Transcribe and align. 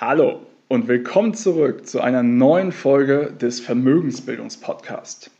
Hallo 0.00 0.40
und 0.68 0.88
willkommen 0.88 1.34
zurück 1.34 1.86
zu 1.86 2.00
einer 2.00 2.22
neuen 2.22 2.72
Folge 2.72 3.34
des 3.38 3.60
Vermögensbildungspodcasts. 3.60 5.30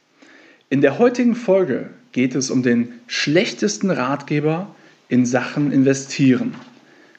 In 0.68 0.82
der 0.82 0.98
heutigen 0.98 1.34
Folge 1.34 1.88
geht 2.12 2.34
es 2.34 2.50
um 2.50 2.62
den 2.62 2.92
schlechtesten 3.06 3.90
Ratgeber 3.90 4.66
in 5.08 5.24
Sachen 5.24 5.72
Investieren. 5.72 6.54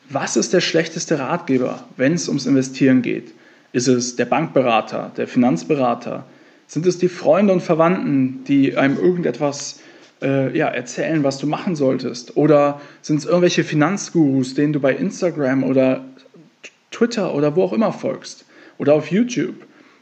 Was 0.07 0.37
ist 0.37 0.53
der 0.53 0.61
schlechteste 0.61 1.17
Ratgeber, 1.17 1.83
wenn 1.97 2.13
es 2.13 2.27
ums 2.27 2.45
Investieren 2.45 3.01
geht? 3.01 3.33
Ist 3.73 3.87
es 3.87 4.15
der 4.15 4.25
Bankberater, 4.25 5.11
der 5.17 5.27
Finanzberater? 5.27 6.27
Sind 6.67 6.85
es 6.85 6.99
die 6.99 7.09
Freunde 7.09 7.53
und 7.53 7.61
Verwandten, 7.61 8.43
die 8.43 8.77
einem 8.77 8.99
irgendetwas 8.99 9.79
äh, 10.21 10.55
ja, 10.55 10.67
erzählen, 10.67 11.23
was 11.23 11.39
du 11.39 11.47
machen 11.47 11.75
solltest? 11.75 12.37
Oder 12.37 12.79
sind 13.01 13.17
es 13.17 13.25
irgendwelche 13.25 13.63
Finanzgurus, 13.63 14.53
denen 14.53 14.73
du 14.73 14.79
bei 14.79 14.93
Instagram 14.93 15.63
oder 15.63 16.05
Twitter 17.01 17.33
oder 17.33 17.55
wo 17.55 17.63
auch 17.63 17.73
immer 17.73 17.91
folgst? 17.91 18.45
Oder 18.77 18.93
auf 18.93 19.09
YouTube? 19.09 19.55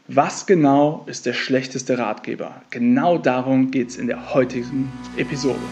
Was 0.06 0.44
genau 0.44 1.02
ist 1.06 1.24
der 1.24 1.32
schlechteste 1.32 1.96
Ratgeber? 1.96 2.60
Genau 2.68 3.16
darum 3.16 3.70
geht 3.70 3.88
es 3.88 3.96
in 3.96 4.06
der 4.06 4.34
heutigen 4.34 4.92
Episode. 5.16 5.62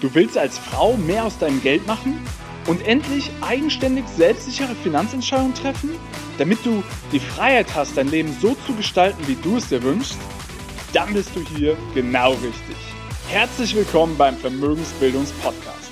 Du 0.00 0.14
willst 0.14 0.38
als 0.38 0.56
Frau 0.56 0.96
mehr 0.96 1.24
aus 1.24 1.36
deinem 1.36 1.60
Geld 1.60 1.86
machen 1.86 2.18
und 2.66 2.86
endlich 2.86 3.30
eigenständig 3.42 4.06
selbstsichere 4.16 4.74
Finanzentscheidungen 4.76 5.52
treffen, 5.52 5.90
damit 6.38 6.64
du 6.64 6.82
die 7.12 7.20
Freiheit 7.20 7.74
hast, 7.74 7.98
dein 7.98 8.08
Leben 8.08 8.34
so 8.40 8.56
zu 8.66 8.74
gestalten, 8.74 9.22
wie 9.26 9.36
du 9.42 9.58
es 9.58 9.68
dir 9.68 9.82
wünschst? 9.82 10.16
Dann 10.94 11.12
bist 11.12 11.36
du 11.36 11.40
hier 11.54 11.76
genau 11.94 12.30
richtig. 12.30 12.76
Herzlich 13.28 13.76
willkommen 13.76 14.16
beim 14.16 14.38
Vermögensbildungspodcast. 14.38 15.91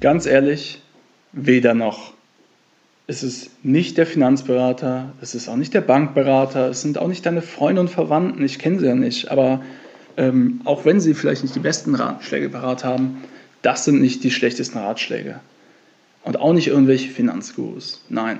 Ganz 0.00 0.26
ehrlich, 0.26 0.80
weder 1.32 1.74
noch. 1.74 2.12
Es 3.08 3.24
ist 3.24 3.64
nicht 3.64 3.98
der 3.98 4.06
Finanzberater, 4.06 5.12
es 5.20 5.34
ist 5.34 5.48
auch 5.48 5.56
nicht 5.56 5.74
der 5.74 5.80
Bankberater, 5.80 6.68
es 6.68 6.82
sind 6.82 6.98
auch 6.98 7.08
nicht 7.08 7.26
deine 7.26 7.42
Freunde 7.42 7.80
und 7.80 7.88
Verwandten, 7.88 8.44
ich 8.44 8.60
kenne 8.60 8.78
sie 8.78 8.86
ja 8.86 8.94
nicht, 8.94 9.30
aber 9.30 9.62
ähm, 10.16 10.60
auch 10.64 10.84
wenn 10.84 11.00
sie 11.00 11.14
vielleicht 11.14 11.42
nicht 11.42 11.56
die 11.56 11.60
besten 11.60 11.96
Ratschläge 11.96 12.48
parat 12.50 12.84
haben, 12.84 13.24
das 13.62 13.84
sind 13.84 14.00
nicht 14.00 14.22
die 14.22 14.30
schlechtesten 14.30 14.78
Ratschläge. 14.78 15.40
Und 16.22 16.38
auch 16.38 16.52
nicht 16.52 16.68
irgendwelche 16.68 17.10
Finanzgurus. 17.10 18.04
Nein. 18.08 18.38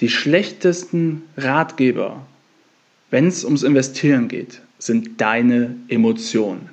Die 0.00 0.10
schlechtesten 0.10 1.22
Ratgeber, 1.36 2.24
wenn 3.10 3.26
es 3.26 3.44
ums 3.44 3.64
Investieren 3.64 4.28
geht, 4.28 4.60
sind 4.78 5.20
deine 5.20 5.74
Emotionen. 5.88 6.68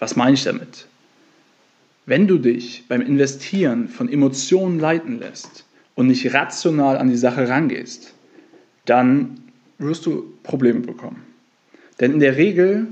Was 0.00 0.16
meine 0.16 0.34
ich 0.34 0.42
damit? 0.42 0.86
Wenn 2.06 2.26
du 2.26 2.38
dich 2.38 2.84
beim 2.88 3.02
Investieren 3.02 3.88
von 3.88 4.08
Emotionen 4.08 4.78
leiten 4.78 5.18
lässt 5.18 5.64
und 5.94 6.06
nicht 6.06 6.32
rational 6.32 6.96
an 6.96 7.08
die 7.08 7.16
Sache 7.16 7.48
rangehst, 7.48 8.14
dann 8.84 9.40
wirst 9.78 10.06
du 10.06 10.32
Probleme 10.42 10.80
bekommen. 10.80 11.22
Denn 12.00 12.12
in 12.12 12.20
der 12.20 12.36
Regel 12.36 12.86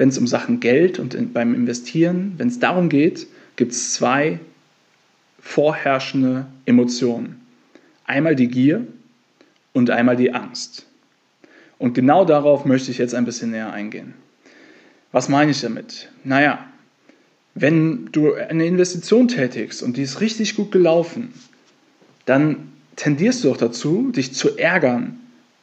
wenn 0.00 0.08
es 0.08 0.16
um 0.16 0.26
Sachen 0.26 0.60
Geld 0.60 0.98
und 0.98 1.12
in, 1.12 1.34
beim 1.34 1.52
Investieren, 1.54 2.32
wenn 2.38 2.48
es 2.48 2.58
darum 2.58 2.88
geht, 2.88 3.26
gibt 3.56 3.72
es 3.72 3.92
zwei 3.92 4.40
vorherrschende 5.40 6.46
Emotionen. 6.64 7.38
Einmal 8.06 8.34
die 8.34 8.48
Gier 8.48 8.86
und 9.74 9.90
einmal 9.90 10.16
die 10.16 10.32
Angst. 10.32 10.86
Und 11.76 11.92
genau 11.92 12.24
darauf 12.24 12.64
möchte 12.64 12.90
ich 12.90 12.96
jetzt 12.96 13.14
ein 13.14 13.26
bisschen 13.26 13.50
näher 13.50 13.74
eingehen. 13.74 14.14
Was 15.12 15.28
meine 15.28 15.50
ich 15.50 15.60
damit? 15.60 16.08
Naja, 16.24 16.66
wenn 17.54 18.08
du 18.12 18.34
eine 18.34 18.66
Investition 18.66 19.28
tätigst 19.28 19.82
und 19.82 19.96
die 19.96 20.02
ist 20.02 20.20
richtig 20.20 20.56
gut 20.56 20.72
gelaufen, 20.72 21.32
dann 22.26 22.70
tendierst 22.96 23.44
du 23.44 23.50
auch 23.50 23.56
dazu, 23.56 24.12
dich 24.12 24.34
zu 24.34 24.56
ärgern 24.56 25.18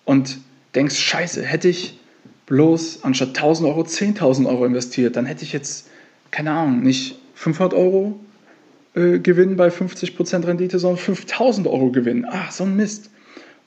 und 0.05 0.37
denkst, 0.75 0.97
scheiße, 0.97 1.43
hätte 1.43 1.69
ich 1.69 1.99
bloß 2.45 3.03
anstatt 3.03 3.29
1000 3.29 3.69
Euro 3.69 3.81
10.000 3.81 4.47
Euro 4.47 4.65
investiert, 4.65 5.15
dann 5.15 5.25
hätte 5.25 5.43
ich 5.43 5.53
jetzt, 5.53 5.89
keine 6.31 6.51
Ahnung, 6.51 6.81
nicht 6.81 7.19
500 7.35 7.73
Euro 7.73 8.19
äh, 8.95 9.19
Gewinn 9.19 9.55
bei 9.55 9.69
50% 9.69 10.45
Rendite, 10.47 10.79
sondern 10.79 10.97
5000 10.97 11.67
Euro 11.67 11.91
Gewinn. 11.91 12.25
Ach, 12.29 12.51
so 12.51 12.63
ein 12.63 12.75
Mist. 12.75 13.11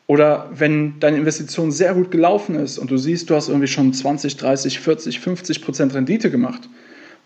Oder 0.06 0.50
wenn 0.52 0.98
deine 0.98 1.18
Investition 1.18 1.70
sehr 1.70 1.94
gut 1.94 2.10
gelaufen 2.10 2.56
ist 2.56 2.78
und 2.78 2.90
du 2.90 2.96
siehst, 2.96 3.30
du 3.30 3.36
hast 3.36 3.48
irgendwie 3.48 3.68
schon 3.68 3.92
20, 3.92 4.36
30, 4.36 4.80
40, 4.80 5.18
50% 5.18 5.94
Rendite 5.94 6.30
gemacht 6.30 6.68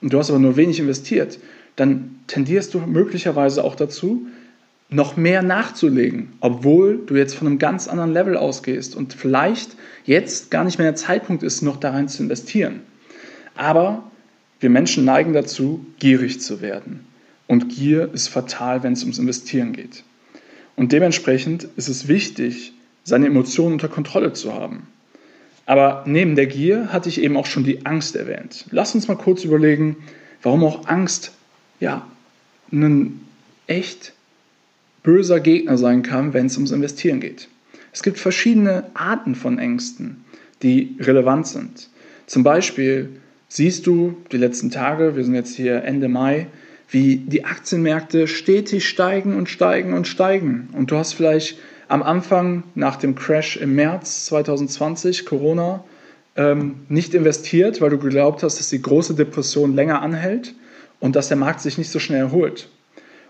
und 0.05 0.13
du 0.13 0.19
hast 0.19 0.29
aber 0.29 0.39
nur 0.39 0.57
wenig 0.57 0.81
investiert, 0.81 1.39
dann 1.77 2.21
tendierst 2.27 2.75
du 2.75 2.79
möglicherweise 2.81 3.65
auch 3.65 3.75
dazu, 3.75 4.27
noch 4.91 5.17
mehr 5.17 5.43
nachzulegen, 5.43 6.35
obwohl 6.41 6.99
du 7.07 7.17
jetzt 7.17 7.35
von 7.35 7.47
einem 7.47 7.59
ganz 7.59 7.89
anderen 7.89 8.13
Level 8.13 8.37
ausgehst 8.37 8.95
und 8.95 9.15
vielleicht 9.15 9.77
jetzt 10.05 10.51
gar 10.51 10.63
nicht 10.63 10.79
mehr 10.79 10.89
der 10.89 10.95
Zeitpunkt 10.95 11.43
ist, 11.43 11.63
noch 11.63 11.79
da 11.79 11.93
rein 11.93 12.09
zu 12.09 12.23
investieren. 12.23 12.81
Aber 13.55 14.05
wir 14.61 14.69
Menschen 14.69 15.07
neigen 15.07 15.33
dazu, 15.33 15.87
gierig 15.99 16.39
zu 16.39 16.61
werden. 16.61 17.07
Und 17.47 17.71
Gier 17.71 18.13
ist 18.13 18.29
fatal, 18.29 18.83
wenn 18.83 18.93
es 18.93 19.05
ums 19.05 19.19
Investieren 19.19 19.73
geht. 19.73 20.05
Und 20.77 20.93
dementsprechend 20.93 21.67
ist 21.77 21.89
es 21.89 22.09
wichtig, 22.09 22.75
seine 23.05 23.27
Emotionen 23.27 23.73
unter 23.73 23.89
Kontrolle 23.89 24.35
zu 24.35 24.53
haben. 24.53 24.87
Aber 25.67 26.05
neben 26.07 26.37
der 26.37 26.47
Gier 26.47 26.93
hatte 26.93 27.09
ich 27.09 27.23
eben 27.23 27.37
auch 27.37 27.47
schon 27.47 27.65
die 27.65 27.87
Angst 27.87 28.17
erwähnt. 28.17 28.67
Lass 28.71 28.95
uns 28.95 29.09
mal 29.09 29.17
kurz 29.17 29.45
überlegen, 29.45 29.97
warum 30.43 30.65
auch 30.65 30.87
Angst 30.87 31.33
ja 31.81 32.07
ein 32.71 33.21
echt 33.67 34.13
böser 35.03 35.41
Gegner 35.41 35.79
sein 35.79 36.03
kann, 36.03 36.35
wenn 36.35 36.47
es 36.47 36.57
ums 36.57 36.71
Investieren 36.71 37.21
geht. 37.21 37.49
Es 37.93 38.03
gibt 38.03 38.19
verschiedene 38.19 38.85
Arten 38.95 39.35
von 39.35 39.59
Ängsten, 39.59 40.25
die 40.63 40.97
relevant 41.01 41.47
sind. 41.47 41.89
Zum 42.27 42.43
Beispiel 42.43 43.11
siehst 43.49 43.87
du 43.87 44.17
die 44.33 44.37
letzten 44.37 44.71
Tage, 44.71 45.17
wir 45.17 45.25
sind 45.25 45.35
jetzt 45.35 45.55
hier 45.55 45.85
Ende 45.85 46.09
Mai, 46.09 46.49
wie 46.89 47.17
die 47.17 47.45
Aktienmärkte 47.45 48.27
stetig 48.27 48.89
steigen 48.89 49.37
und 49.37 49.49
steigen 49.49 49.95
und 49.95 50.09
steigen. 50.09 50.69
Und 50.73 50.91
du 50.91 50.97
hast 50.97 51.15
vielleicht 51.15 51.59
am 51.89 52.03
Anfang 52.03 52.65
nach 52.75 52.97
dem 52.97 53.15
Crash 53.15 53.57
im 53.57 53.75
März 53.75 54.27
2020, 54.27 55.27
Corona, 55.27 55.85
ähm, 56.37 56.87
nicht 56.89 57.15
investiert, 57.15 57.81
weil 57.81 57.91
du 57.91 57.99
geglaubt 57.99 58.43
hast, 58.43 58.59
dass 58.59 58.69
die 58.69 58.83
große 58.83 59.15
Depression 59.15 59.75
länger 59.75 60.03
anhält 60.03 60.55
und 61.01 61.17
dass 61.17 61.29
der 61.29 61.37
Markt 61.37 61.61
sich 61.61 61.79
nicht 61.79 61.91
so 61.91 61.99
schnell 61.99 62.21
erholt. 62.21 62.69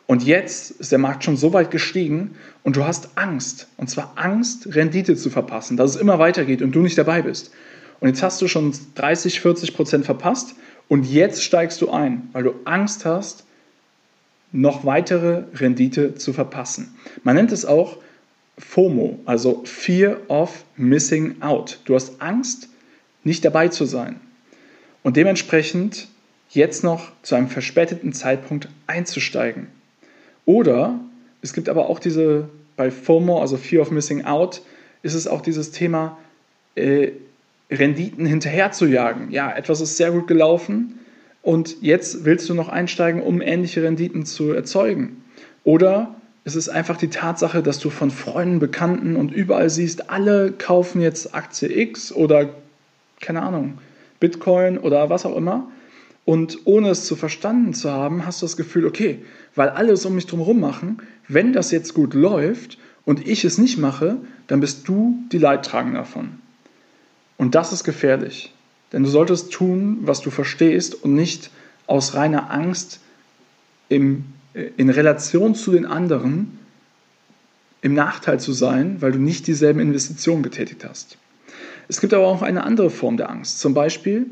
Und 0.06 0.22
jetzt 0.22 0.70
ist 0.72 0.93
der 0.93 0.98
Markt 0.98 1.25
schon 1.25 1.37
so 1.37 1.53
weit 1.53 1.70
gestiegen 1.70 2.37
und 2.62 2.76
du 2.76 2.84
hast 2.84 3.16
Angst. 3.16 3.69
Und 3.78 3.88
zwar 3.88 4.12
Angst, 4.16 4.75
Rendite 4.75 5.16
zu 5.16 5.31
verpassen, 5.31 5.76
dass 5.76 5.94
es 5.94 6.00
immer 6.00 6.19
weitergeht 6.19 6.60
und 6.62 6.72
du 6.72 6.81
nicht 6.81 6.98
dabei 6.98 7.22
bist. 7.22 7.53
Und 8.00 8.09
jetzt 8.09 8.22
hast 8.22 8.41
du 8.43 8.48
schon 8.48 8.75
30, 8.97 9.41
40 9.41 9.75
Prozent 9.75 10.05
verpasst 10.05 10.56
und 10.88 11.05
jetzt 11.05 11.43
steigst 11.43 11.81
du 11.81 11.90
ein, 11.90 12.29
weil 12.32 12.43
du 12.43 12.55
Angst 12.64 13.06
hast, 13.06 13.44
noch 14.52 14.84
weitere 14.84 15.44
Rendite 15.55 16.14
zu 16.14 16.32
verpassen. 16.32 16.94
Man 17.23 17.37
nennt 17.37 17.50
es 17.50 17.64
auch 17.64 17.99
FOMO, 18.59 19.19
also 19.25 19.62
Fear 19.65 20.19
of 20.29 20.65
Missing 20.77 21.43
Out. 21.43 21.81
Du 21.85 21.95
hast 21.95 22.21
Angst, 22.21 22.69
nicht 23.25 23.45
dabei 23.45 23.69
zu 23.69 23.85
sein. 23.85 24.21
Und 25.03 25.17
dementsprechend 25.17 26.09
jetzt 26.51 26.85
noch 26.85 27.11
zu 27.23 27.35
einem 27.35 27.49
verspäteten 27.49 28.12
Zeitpunkt 28.12 28.69
einzusteigen. 28.87 29.67
Oder 30.47 31.01
es 31.43 31.53
gibt 31.53 31.69
aber 31.69 31.89
auch 31.89 31.99
diese, 31.99 32.49
bei 32.77 32.91
FOMO, 32.91 33.41
also 33.41 33.56
Fear 33.56 33.83
of 33.83 33.91
Missing 33.91 34.25
Out, 34.25 34.62
ist 35.03 35.15
es 35.15 35.27
auch 35.27 35.43
dieses 35.43 35.73
Thema, 35.73 36.17
äh, 36.77 37.11
Renditen 37.71 38.27
hinterher 38.27 38.73
zu 38.73 38.87
jagen. 38.87 39.31
Ja, 39.31 39.55
etwas 39.55 39.81
ist 39.81 39.97
sehr 39.97 40.11
gut 40.11 40.27
gelaufen 40.27 41.01
und 41.43 41.83
jetzt 41.83 42.25
willst 42.25 42.49
du 42.49 42.55
noch 42.55 42.69
einsteigen, 42.69 43.23
um 43.23 43.41
ähnliche 43.41 43.83
Renditen 43.83 44.27
zu 44.27 44.53
erzeugen. 44.53 45.23
Oder 45.65 46.15
es 46.44 46.56
ist 46.56 46.69
einfach 46.69 46.96
die 46.96 47.08
Tatsache, 47.08 47.62
dass 47.62 47.79
du 47.79 47.91
von 47.91 48.11
Freunden, 48.11 48.58
Bekannten 48.58 49.17
und 49.17 49.32
überall 49.32 49.70
siehst, 49.70 50.11
alle 50.11 50.52
kaufen 50.52 51.00
jetzt 51.00 51.35
Aktie 51.35 51.75
X 51.75 52.12
oder 52.12 52.50
keine 53.20 53.43
Ahnung, 53.43 53.79
Bitcoin 54.20 54.79
oder 54.79 55.08
was 55.11 55.25
auch 55.25 55.37
immer. 55.37 55.70
Und 56.26 56.61
ohne 56.64 56.91
es 56.91 57.06
zu 57.06 57.17
verstanden 57.17 57.75
zu 57.75 57.91
haben, 57.91 58.26
hast 58.26 58.41
du 58.41 58.46
das 58.46 58.56
Gefühl, 58.56 58.87
okay, 58.87 59.23
weil 59.55 59.69
alles 59.70 60.05
um 60.06 60.14
mich 60.14 60.26
drumherum 60.26 60.61
machen, 60.61 60.99
wenn 61.29 61.52
das 61.52 61.70
jetzt 61.70 61.94
gut 61.94 62.14
läuft 62.14 62.79
und 63.05 63.26
ich 63.26 63.44
es 63.44 63.58
nicht 63.58 63.79
mache, 63.79 64.17
dann 64.46 64.61
bist 64.61 64.88
du 64.88 65.19
die 65.32 65.38
Leidtragende 65.38 65.99
davon. 65.99 66.38
Und 67.37 67.55
das 67.55 67.73
ist 67.73 67.85
gefährlich. 67.85 68.52
Denn 68.93 69.02
du 69.02 69.08
solltest 69.08 69.52
tun, 69.52 69.99
was 70.02 70.20
du 70.20 70.31
verstehst 70.31 70.94
und 70.94 71.14
nicht 71.14 71.50
aus 71.87 72.14
reiner 72.14 72.50
Angst 72.50 73.00
im, 73.88 74.25
in 74.55 74.91
Relation 74.91 75.55
zu 75.55 75.73
den 75.73 75.85
anderen 75.85 76.59
im 77.83 77.95
Nachteil 77.95 78.41
zu 78.41 78.53
sein, 78.53 78.97
weil 79.01 79.12
du 79.12 79.19
nicht 79.19 79.47
dieselben 79.47 79.81
Investitionen 79.81 80.43
getätigt 80.43 80.85
hast. 80.89 81.19
Es 81.89 82.01
gibt 82.01 82.15
aber 82.15 82.27
auch 82.27 82.41
eine 82.41 82.65
andere 82.65 82.89
Form 82.89 83.17
der 83.17 83.29
Angst. 83.29 83.61
Zum 83.61 83.75
Beispiel, 83.75 84.27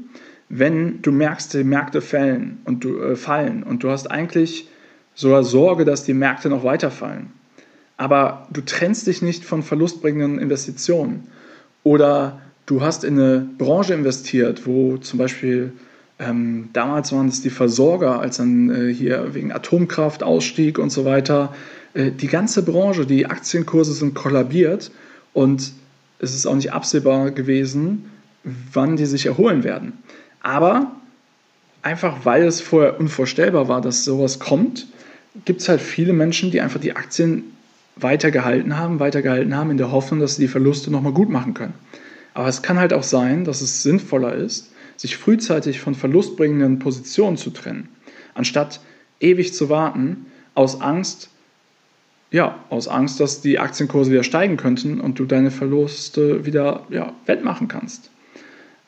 wenn 0.49 1.03
du 1.03 1.13
merkst, 1.13 1.53
die 1.55 1.65
Märkte 1.65 2.01
fallen 2.01 2.61
und 2.65 2.85
du, 2.85 2.99
äh, 2.99 3.17
fallen 3.17 3.63
und 3.63 3.83
du 3.83 3.91
hast 3.91 4.11
eigentlich 4.11 4.69
sogar 5.15 5.45
Sorge, 5.45 5.85
dass 5.85 6.05
die 6.05 6.15
Märkte 6.15 6.49
noch 6.49 6.65
weiterfallen. 6.65 7.31
Aber 7.99 8.49
du 8.51 8.63
trennst 8.63 9.07
dich 9.07 9.23
nicht 9.23 9.45
von 9.45 9.63
verlustbringenden 9.63 10.39
Investitionen. 10.39 11.29
Oder 11.85 12.41
du 12.65 12.81
hast 12.81 13.05
in 13.05 13.19
eine 13.19 13.47
Branche 13.59 13.93
investiert, 13.93 14.67
wo 14.67 14.97
zum 14.97 15.19
Beispiel 15.19 15.73
ähm, 16.23 16.69
damals 16.73 17.13
waren 17.13 17.29
es 17.29 17.43
die 17.43 17.51
Versorger, 17.51 18.21
als 18.21 18.37
dann 18.37 18.71
äh, 18.71 18.93
hier 18.93 19.35
wegen 19.35 19.53
Atomkraft, 19.53 20.23
Ausstieg 20.23 20.79
und 20.79 20.91
so 20.91 21.05
weiter, 21.05 21.55
äh, 21.95 22.11
die 22.11 22.29
ganze 22.29 22.63
Branche, 22.63 23.07
die 23.07 23.27
Aktienkurse 23.27 23.93
sind 23.93 24.15
kollabiert 24.15 24.91
und 25.33 25.73
es 26.19 26.35
ist 26.35 26.47
auch 26.47 26.55
nicht 26.55 26.73
absehbar 26.73 27.31
gewesen, 27.33 28.11
wann 28.73 28.97
die 28.97 29.07
sich 29.07 29.27
erholen 29.27 29.65
werden. 29.65 29.95
Aber 30.43 30.93
einfach 31.83 32.25
weil 32.25 32.45
es 32.45 32.61
vorher 32.61 32.99
unvorstellbar 33.01 33.69
war, 33.69 33.81
dass 33.81 34.05
sowas 34.05 34.39
kommt, 34.39 34.87
gibt 35.45 35.61
es 35.61 35.69
halt 35.69 35.81
viele 35.81 36.13
Menschen, 36.13 36.51
die 36.51 36.61
einfach 36.61 36.81
die 36.81 36.95
Aktien 36.95 37.45
weitergehalten 37.97 38.79
haben, 38.79 39.01
weitergehalten 39.01 39.57
haben, 39.57 39.71
in 39.71 39.77
der 39.77 39.93
Hoffnung, 39.93 40.21
dass 40.21 40.37
sie 40.37 40.43
die 40.43 40.49
Verluste 40.49 40.91
nochmal 40.91 41.13
gut 41.13 41.31
machen 41.31 41.55
können. 41.55 41.75
Aber 42.35 42.49
es 42.49 42.63
kann 42.63 42.79
halt 42.79 42.93
auch 42.93 43.03
sein, 43.03 43.45
dass 43.45 43.61
es 43.61 43.83
sinnvoller 43.83 44.35
ist, 44.35 44.72
sich 45.03 45.17
frühzeitig 45.17 45.81
von 45.81 45.97
verlustbringenden 45.97 46.79
Positionen 46.79 47.37
zu 47.37 47.51
trennen, 47.51 47.89
anstatt 48.35 48.79
ewig 49.19 49.53
zu 49.53 49.69
warten, 49.69 50.27
aus 50.55 50.81
Angst, 50.81 51.29
ja, 52.31 52.65
aus 52.71 52.87
Angst, 52.87 53.19
dass 53.19 53.41
die 53.41 53.59
Aktienkurse 53.59 54.13
wieder 54.13 54.23
steigen 54.23 54.57
könnten 54.57 55.01
und 55.01 55.19
du 55.19 55.25
deine 55.25 55.51
Verluste 55.51 56.47
wieder 56.47 56.87
ja, 56.89 57.13
wettmachen 57.27 57.67
kannst. 57.67 58.11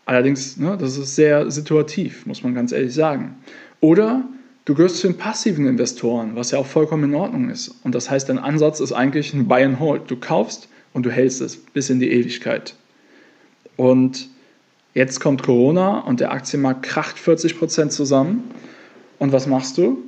Allerdings, 0.07 0.57
ne, 0.57 0.79
das 0.79 0.97
ist 0.97 1.17
sehr 1.17 1.51
situativ, 1.51 2.27
muss 2.27 2.45
man 2.45 2.55
ganz 2.55 2.71
ehrlich 2.71 2.95
sagen. 2.95 3.35
Oder 3.81 4.23
du 4.67 4.75
gehörst 4.75 4.99
zu 4.99 5.09
den 5.09 5.19
passiven 5.19 5.67
Investoren, 5.67 6.37
was 6.37 6.53
ja 6.53 6.61
auch 6.61 6.67
vollkommen 6.67 7.11
in 7.11 7.15
Ordnung 7.17 7.51
ist. 7.51 7.75
Und 7.83 7.93
das 7.97 8.09
heißt, 8.09 8.29
dein 8.29 8.39
Ansatz 8.39 8.79
ist 8.79 8.93
eigentlich 8.93 9.35
ein 9.35 9.49
Buy 9.49 9.65
and 9.65 9.81
Hold. 9.81 10.03
Du 10.07 10.15
kaufst 10.15 10.69
und 10.93 11.05
du 11.05 11.11
hältst 11.11 11.41
es 11.41 11.57
bis 11.57 11.91
in 11.91 11.99
die 11.99 12.13
Ewigkeit. 12.13 12.77
Und 13.77 14.29
jetzt 14.95 15.21
kommt 15.21 15.43
Corona 15.43 16.01
und 16.01 16.21
der 16.21 16.33
Aktienmarkt 16.33 16.83
kracht 16.83 17.19
40 17.19 17.59
Prozent 17.59 17.93
zusammen. 17.93 18.51
Und 19.19 19.33
was 19.33 19.47
machst 19.47 19.77
du? 19.79 19.99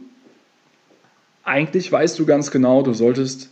Eigentlich 1.44 1.92
weißt 1.92 2.18
du 2.18 2.26
ganz 2.26 2.50
genau, 2.50 2.82
du 2.82 2.92
solltest 2.92 3.50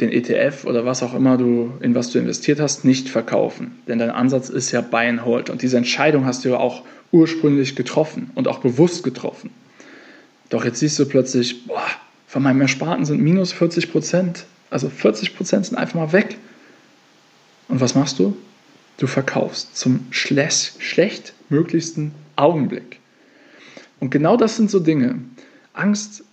den 0.00 0.12
ETF 0.12 0.64
oder 0.64 0.84
was 0.84 1.02
auch 1.02 1.14
immer 1.14 1.36
du, 1.36 1.72
in 1.80 1.94
was 1.94 2.10
du 2.10 2.18
investiert 2.18 2.60
hast, 2.60 2.84
nicht 2.84 3.08
verkaufen. 3.08 3.78
Denn 3.88 3.98
dein 3.98 4.10
Ansatz 4.10 4.48
ist 4.48 4.70
ja 4.70 4.80
Buy 4.80 5.08
and 5.08 5.24
Hold. 5.24 5.50
Und 5.50 5.62
diese 5.62 5.76
Entscheidung 5.76 6.24
hast 6.24 6.44
du 6.44 6.50
ja 6.50 6.58
auch 6.58 6.82
ursprünglich 7.10 7.74
getroffen 7.74 8.30
und 8.34 8.46
auch 8.48 8.58
bewusst 8.58 9.02
getroffen. 9.02 9.50
Doch 10.50 10.64
jetzt 10.64 10.78
siehst 10.78 10.98
du 10.98 11.06
plötzlich, 11.06 11.66
boah, 11.66 11.82
von 12.26 12.42
meinem 12.42 12.60
Ersparten 12.60 13.04
sind 13.04 13.20
minus 13.20 13.52
40 13.52 13.90
Prozent. 13.90 14.44
Also 14.70 14.88
40 14.88 15.36
Prozent 15.36 15.66
sind 15.66 15.76
einfach 15.76 15.96
mal 15.96 16.12
weg. 16.12 16.36
Und 17.68 17.80
was 17.80 17.94
machst 17.94 18.18
du? 18.18 18.36
Du 18.98 19.06
verkaufst 19.06 19.76
zum 19.76 20.06
schlecht, 20.10 20.82
schlechtmöglichsten 20.82 22.10
Augenblick. 22.34 22.98
Und 24.00 24.10
genau 24.10 24.36
das 24.36 24.56
sind 24.56 24.70
so 24.70 24.80
Dinge. 24.80 25.20
Angst 25.72 26.24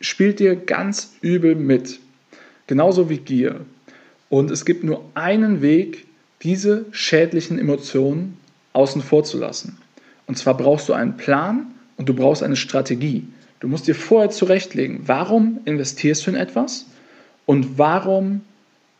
spielt 0.00 0.40
dir 0.40 0.56
ganz 0.56 1.12
übel 1.20 1.54
mit. 1.54 2.00
Genauso 2.66 3.08
wie 3.08 3.18
Gier. 3.18 3.60
Und 4.28 4.50
es 4.50 4.64
gibt 4.64 4.82
nur 4.82 5.04
einen 5.14 5.62
Weg, 5.62 6.06
diese 6.42 6.84
schädlichen 6.90 7.58
Emotionen 7.60 8.36
außen 8.72 9.00
vor 9.00 9.22
zu 9.22 9.38
lassen. 9.38 9.78
Und 10.26 10.36
zwar 10.36 10.56
brauchst 10.56 10.88
du 10.88 10.92
einen 10.92 11.16
Plan 11.16 11.68
und 11.96 12.08
du 12.08 12.14
brauchst 12.14 12.42
eine 12.42 12.56
Strategie. 12.56 13.26
Du 13.60 13.68
musst 13.68 13.86
dir 13.86 13.94
vorher 13.94 14.30
zurechtlegen, 14.30 15.02
warum 15.06 15.60
investierst 15.64 16.26
du 16.26 16.32
in 16.32 16.36
etwas 16.36 16.86
und 17.46 17.78
warum 17.78 18.40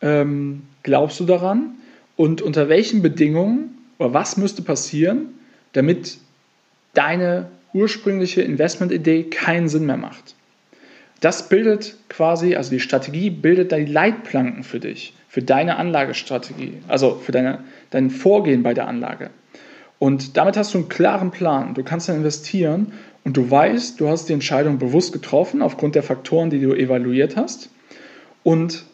ähm, 0.01 0.63
glaubst 0.85 1.19
du 1.19 1.25
daran 1.25 1.75
und 2.19 2.43
unter 2.43 2.69
welchen 2.69 3.01
Bedingungen 3.01 3.79
oder 3.99 4.13
was 4.13 4.37
müsste 4.37 4.61
passieren, 4.61 5.29
damit 5.73 6.19
deine 6.93 7.47
ursprüngliche 7.73 8.43
Investmentidee 8.43 9.23
keinen 9.25 9.69
Sinn 9.69 9.87
mehr 9.87 9.97
macht. 9.97 10.35
Das 11.21 11.49
bildet 11.49 11.97
quasi, 12.09 12.57
also 12.57 12.71
die 12.71 12.81
Strategie 12.81 13.31
bildet 13.31 13.71
da 13.71 13.77
die 13.77 13.85
Leitplanken 13.85 14.65
für 14.65 14.81
dich, 14.81 15.15
für 15.29 15.43
deine 15.43 15.77
Anlagestrategie, 15.77 16.75
also 16.89 17.15
für 17.15 17.31
deine, 17.31 17.61
dein 17.91 18.11
Vorgehen 18.11 18.65
bei 18.65 18.75
der 18.75 18.89
Anlage. 18.89 19.31
Und 20.01 20.37
damit 20.37 20.57
hast 20.57 20.75
du 20.75 20.79
einen 20.79 20.89
klaren 20.89 21.31
Plan. 21.31 21.75
Du 21.75 21.85
kannst 21.85 22.09
dann 22.09 22.17
investieren 22.17 22.93
und 23.23 23.37
du 23.37 23.49
weißt, 23.49 24.01
du 24.01 24.09
hast 24.09 24.29
die 24.29 24.33
Entscheidung 24.33 24.79
bewusst 24.79 25.13
getroffen 25.13 25.63
aufgrund 25.63 25.95
der 25.95 26.03
Faktoren, 26.03 26.51
die 26.51 26.61
du 26.61 26.75
evaluiert 26.75 27.37
hast 27.37 27.71
und 28.43 28.85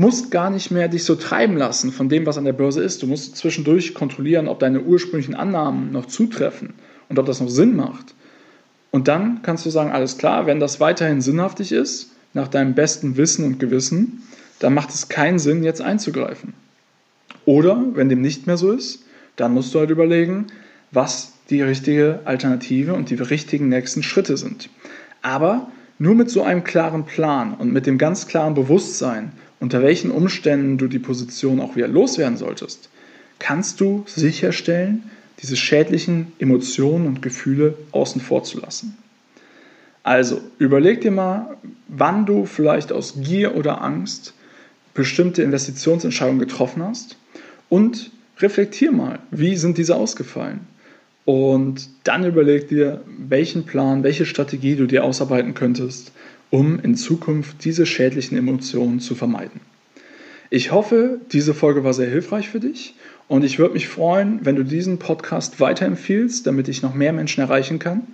musst 0.00 0.30
gar 0.30 0.48
nicht 0.48 0.70
mehr 0.70 0.88
dich 0.88 1.04
so 1.04 1.14
treiben 1.14 1.58
lassen 1.58 1.92
von 1.92 2.08
dem, 2.08 2.24
was 2.24 2.38
an 2.38 2.46
der 2.46 2.54
Börse 2.54 2.82
ist. 2.82 3.02
Du 3.02 3.06
musst 3.06 3.36
zwischendurch 3.36 3.92
kontrollieren, 3.92 4.48
ob 4.48 4.58
deine 4.58 4.80
ursprünglichen 4.80 5.34
Annahmen 5.34 5.92
noch 5.92 6.06
zutreffen 6.06 6.72
und 7.10 7.18
ob 7.18 7.26
das 7.26 7.42
noch 7.42 7.50
Sinn 7.50 7.76
macht. 7.76 8.14
Und 8.90 9.08
dann 9.08 9.42
kannst 9.42 9.66
du 9.66 9.70
sagen, 9.70 9.90
alles 9.90 10.16
klar, 10.16 10.46
wenn 10.46 10.58
das 10.58 10.80
weiterhin 10.80 11.20
sinnhaftig 11.20 11.70
ist, 11.70 12.12
nach 12.32 12.48
deinem 12.48 12.74
besten 12.74 13.18
Wissen 13.18 13.44
und 13.44 13.60
Gewissen, 13.60 14.22
dann 14.58 14.72
macht 14.72 14.88
es 14.88 15.10
keinen 15.10 15.38
Sinn, 15.38 15.62
jetzt 15.62 15.82
einzugreifen. 15.82 16.54
Oder, 17.44 17.84
wenn 17.92 18.08
dem 18.08 18.22
nicht 18.22 18.46
mehr 18.46 18.56
so 18.56 18.72
ist, 18.72 19.04
dann 19.36 19.52
musst 19.52 19.74
du 19.74 19.80
halt 19.80 19.90
überlegen, 19.90 20.46
was 20.92 21.34
die 21.50 21.60
richtige 21.60 22.20
Alternative 22.24 22.94
und 22.94 23.10
die 23.10 23.16
richtigen 23.16 23.68
nächsten 23.68 24.02
Schritte 24.02 24.38
sind. 24.38 24.70
Aber 25.20 25.70
nur 26.00 26.14
mit 26.14 26.30
so 26.30 26.42
einem 26.42 26.64
klaren 26.64 27.04
Plan 27.04 27.52
und 27.54 27.72
mit 27.72 27.86
dem 27.86 27.98
ganz 27.98 28.26
klaren 28.26 28.54
Bewusstsein, 28.54 29.32
unter 29.60 29.82
welchen 29.82 30.10
Umständen 30.10 30.78
du 30.78 30.88
die 30.88 30.98
Position 30.98 31.60
auch 31.60 31.76
wieder 31.76 31.88
loswerden 31.88 32.38
solltest, 32.38 32.88
kannst 33.38 33.80
du 33.80 34.04
sicherstellen, 34.06 35.04
diese 35.42 35.56
schädlichen 35.56 36.32
Emotionen 36.38 37.06
und 37.06 37.20
Gefühle 37.20 37.74
außen 37.92 38.22
vor 38.22 38.44
zu 38.44 38.58
lassen. 38.60 38.96
Also 40.02 40.40
überleg 40.58 41.02
dir 41.02 41.10
mal, 41.10 41.58
wann 41.88 42.24
du 42.24 42.46
vielleicht 42.46 42.92
aus 42.92 43.16
Gier 43.20 43.54
oder 43.54 43.82
Angst 43.82 44.32
bestimmte 44.94 45.42
Investitionsentscheidungen 45.42 46.40
getroffen 46.40 46.82
hast 46.82 47.18
und 47.68 48.10
reflektier 48.38 48.90
mal, 48.90 49.18
wie 49.30 49.54
sind 49.54 49.76
diese 49.76 49.96
ausgefallen? 49.96 50.60
Und 51.30 51.90
dann 52.02 52.26
überleg 52.26 52.66
dir, 52.66 53.02
welchen 53.06 53.64
Plan, 53.64 54.02
welche 54.02 54.26
Strategie 54.26 54.74
du 54.74 54.86
dir 54.86 55.04
ausarbeiten 55.04 55.54
könntest, 55.54 56.10
um 56.50 56.80
in 56.80 56.96
Zukunft 56.96 57.64
diese 57.64 57.86
schädlichen 57.86 58.36
Emotionen 58.36 58.98
zu 58.98 59.14
vermeiden. 59.14 59.60
Ich 60.50 60.72
hoffe, 60.72 61.20
diese 61.30 61.54
Folge 61.54 61.84
war 61.84 61.94
sehr 61.94 62.10
hilfreich 62.10 62.48
für 62.48 62.58
dich 62.58 62.96
und 63.28 63.44
ich 63.44 63.60
würde 63.60 63.74
mich 63.74 63.86
freuen, 63.86 64.40
wenn 64.42 64.56
du 64.56 64.64
diesen 64.64 64.98
Podcast 64.98 65.60
weiterempfiehlst, 65.60 66.48
damit 66.48 66.66
ich 66.66 66.82
noch 66.82 66.94
mehr 66.94 67.12
Menschen 67.12 67.42
erreichen 67.42 67.78
kann. 67.78 68.08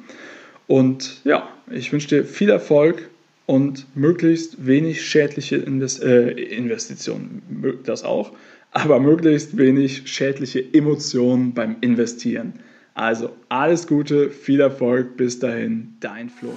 Und 0.66 1.22
ja, 1.24 1.48
ich 1.70 1.90
wünsche 1.94 2.08
dir 2.08 2.24
viel 2.26 2.50
Erfolg 2.50 3.08
und 3.46 3.86
möglichst 3.96 4.66
wenig 4.66 5.06
schädliche 5.06 5.56
Invest 5.56 6.02
äh, 6.02 6.32
Investitionen, 6.32 7.80
das 7.82 8.04
auch, 8.04 8.32
aber 8.72 9.00
möglichst 9.00 9.56
wenig 9.56 10.02
schädliche 10.04 10.62
Emotionen 10.74 11.54
beim 11.54 11.76
Investieren. 11.80 12.52
Also 12.96 13.36
alles 13.50 13.86
Gute, 13.86 14.30
viel 14.30 14.58
Erfolg, 14.58 15.18
bis 15.18 15.38
dahin, 15.38 15.98
dein 16.00 16.30
Florian. 16.30 16.56